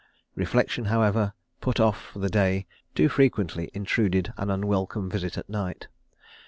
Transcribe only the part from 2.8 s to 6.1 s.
too frequently intruded an unwelcome visit at night.